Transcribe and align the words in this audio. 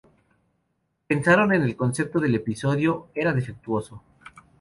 Pensaron 1.05 1.51
que 1.51 1.57
el 1.57 1.75
concepto 1.75 2.19
del 2.19 2.33
episodio 2.33 3.09
era 3.13 3.33
"defectuoso". 3.33 4.01